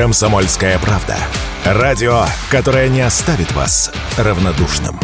[0.00, 1.18] «Комсомольская правда».
[1.62, 4.98] Радио, которое не оставит вас равнодушным.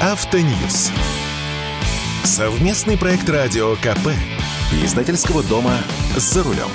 [0.00, 0.90] Автоньюз.
[2.24, 4.08] Совместный проект радио КП.
[4.82, 5.74] Издательского дома
[6.16, 6.70] «За рулем».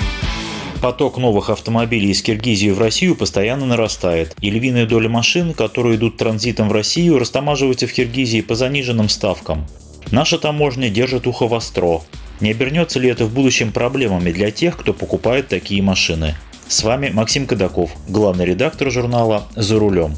[0.80, 6.16] Поток новых автомобилей из Киргизии в Россию постоянно нарастает, и львиная доля машин, которые идут
[6.16, 9.66] транзитом в Россию, растамаживаются в Киргизии по заниженным ставкам.
[10.10, 12.00] Наша таможня держит ухо востро.
[12.40, 16.34] Не обернется ли это в будущем проблемами для тех, кто покупает такие машины?
[16.66, 20.14] С вами Максим Кадаков, главный редактор журнала «За рулем».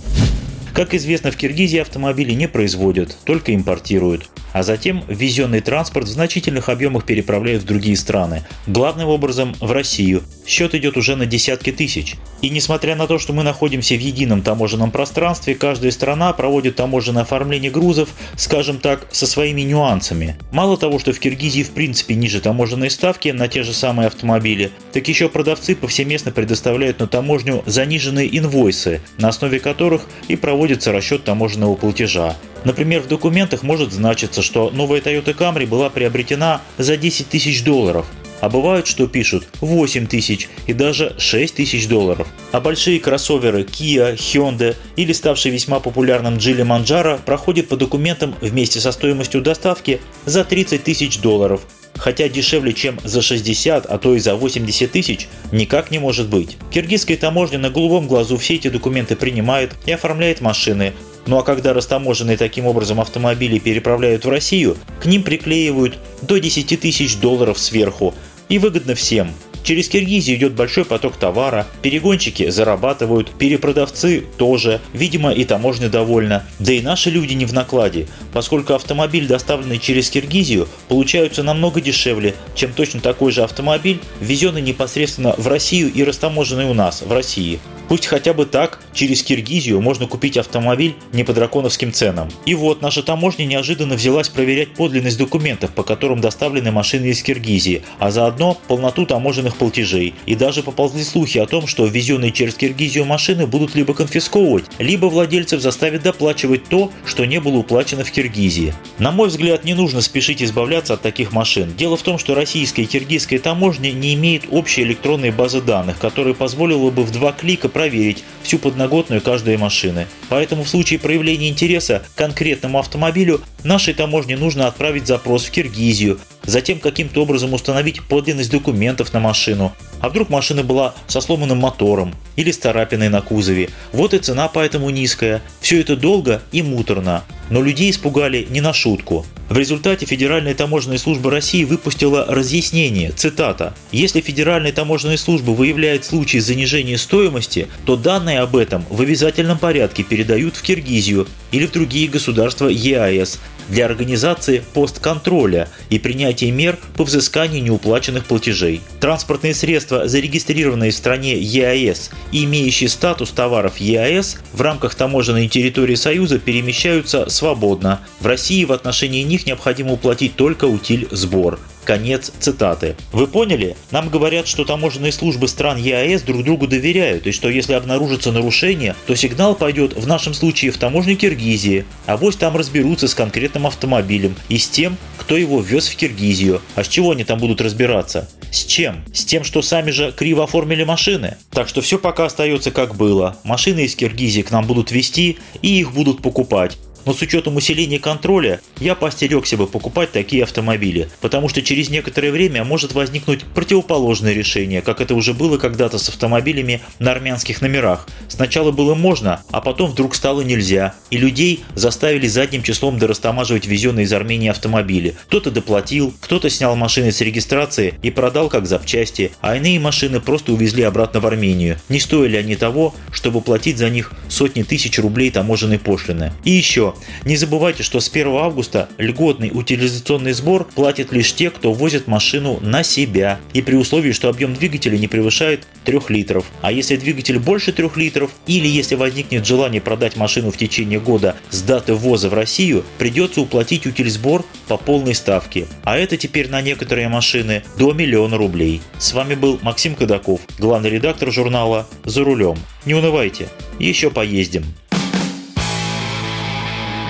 [0.73, 6.71] Как известно, в Киргизии автомобили не производят, только импортируют а затем ввезенный транспорт в значительных
[6.71, 10.23] объемах переправляют в другие страны, главным образом в Россию.
[10.47, 12.17] Счет идет уже на десятки тысяч.
[12.41, 17.25] И несмотря на то, что мы находимся в едином таможенном пространстве, каждая страна проводит таможенное
[17.25, 20.37] оформление грузов, скажем так, со своими нюансами.
[20.53, 24.71] Мало того, что в Киргизии в принципе ниже таможенные ставки на те же самые автомобили,
[24.95, 31.25] так еще продавцы повсеместно предоставляют на таможню заниженные инвойсы, на основе которых и проводится расчет
[31.25, 32.37] таможенного платежа.
[32.65, 38.07] Например, в документах может значиться, что новая Toyota Camry была приобретена за 10 тысяч долларов,
[38.41, 42.29] а бывают, что пишут 8 тысяч и даже 6 тысяч долларов.
[42.53, 48.81] А большие кроссоверы Kia, Hyundai или ставший весьма популярным Geely Manjaro проходят по документам вместе
[48.81, 51.63] со стоимостью доставки за 30 тысяч долларов,
[51.97, 56.57] хотя дешевле, чем за 60, а то и за 80 тысяч, никак не может быть.
[56.71, 60.93] Киргизская таможня на голубом глазу все эти документы принимает и оформляет машины,
[61.27, 66.81] ну а когда растаможенные таким образом автомобили переправляют в Россию, к ним приклеивают до 10
[66.81, 68.15] тысяч долларов сверху.
[68.49, 69.35] И выгодно всем.
[69.67, 76.45] Через Киргизию идет большой поток товара, перегонщики зарабатывают, перепродавцы тоже, видимо и таможня довольна.
[76.61, 82.37] Да и наши люди не в накладе, поскольку автомобиль, доставленный через Киргизию, получаются намного дешевле,
[82.55, 87.59] чем точно такой же автомобиль, ввезенный непосредственно в Россию и растаможенный у нас, в России.
[87.89, 92.29] Пусть хотя бы так, через Киргизию можно купить автомобиль не по драконовским ценам.
[92.45, 97.85] И вот наша таможня неожиданно взялась проверять подлинность документов, по которым доставлены машины из Киргизии,
[98.01, 100.15] а заодно полноту таможенных платежей.
[100.27, 105.07] И даже поползли слухи о том, что ввезенные через Киргизию машины будут либо конфисковывать, либо
[105.07, 108.75] владельцев заставить доплачивать то, что не было уплачено в Киргизии.
[108.99, 111.75] На мой взгляд, не нужно спешить избавляться от таких машин.
[111.77, 116.35] Дело в том, что российская и киргизская таможня не имеют общей электронной базы данных, которая
[116.35, 120.07] позволила бы в два клика проверить всю подноготную каждой машины.
[120.29, 126.19] Поэтому в случае проявления интереса к конкретному автомобилю нашей таможне нужно отправить запрос в Киргизию,
[126.47, 129.73] затем каким-то образом установить подлинность документов на машину.
[130.01, 133.71] А вдруг машина была со сломанным мотором или с царапиной на кузове.
[133.93, 135.43] Вот и цена поэтому низкая.
[135.61, 137.25] Все это долго и муторно.
[137.51, 139.25] Но людей испугали не на шутку.
[139.49, 146.39] В результате Федеральная таможенная служба России выпустила разъяснение, цитата, «Если Федеральная таможенная служба выявляет случаи
[146.39, 152.09] занижения стоимости, то данные об этом в обязательном порядке передают в Киргизию или в другие
[152.09, 158.81] государства ЕАЭС для организации постконтроля и принятия мер по взысканию неуплаченных платежей.
[159.01, 165.95] Транспортные средства, зарегистрированные в стране ЕАЭС и имеющие статус товаров ЕАЭС в рамках таможенной территории
[165.95, 168.01] Союза перемещаются свободно.
[168.21, 171.61] В России в отношении них необходимо уплатить только утиль сбор.
[171.87, 172.97] Конец цитаты.
[173.13, 173.77] Вы поняли?
[173.93, 178.97] Нам говорят, что таможенные службы стран ЕАЭС друг другу доверяют, и что если обнаружится нарушение,
[179.07, 183.69] то сигнал пойдет в нашем случае в таможню Киргизии, а вось там разберутся с конкретным
[183.69, 186.61] автомобилем и с тем, кто его вез в Киргизию.
[186.75, 188.29] А с чего они там будут разбираться?
[188.51, 189.05] С чем?
[189.13, 191.37] С тем, что сами же криво оформили машины?
[191.51, 193.37] Так что все пока остается как было.
[193.45, 196.77] Машины из Киргизии к нам будут везти и их будут покупать.
[197.07, 202.33] Но с учетом усиления контроля я постерегся бы покупать такие автомобили, потому что через некоторое
[202.33, 208.09] время может возникнуть противоположное решение, как это уже было когда-то с автомобилями на армянских номерах.
[208.29, 214.05] Сначала было можно, а потом вдруг стало нельзя, и людей заставили задним числом дорастамаживать везенные
[214.05, 215.15] из Армении автомобили.
[215.29, 220.53] Кто-то доплатил, кто-то снял машины с регистрации и продал как запчасти, а иные машины просто
[220.53, 221.79] увезли обратно в Армению.
[221.89, 226.33] Не стоили они того, чтобы платить за них сотни тысяч рублей таможенной пошлины.
[226.43, 226.95] И еще,
[227.25, 232.59] не забывайте, что с 1 августа льготный утилизационный сбор платят лишь те, кто возит машину
[232.63, 236.45] на себя и при условии, что объем двигателя не превышает 3 литров.
[236.63, 241.37] А если двигатель больше 3 литров или если возникнет желание продать машину в течение года
[241.51, 245.67] с даты ввоза в Россию, придется уплатить утильсбор по полной ставке.
[245.85, 248.81] А это теперь на некоторые машины до миллиона рублей.
[248.99, 252.59] С вами был Максим Кадаков, главный редактор журнала «За рулем».
[252.85, 253.49] Не унывайте,
[253.79, 254.65] еще поездим.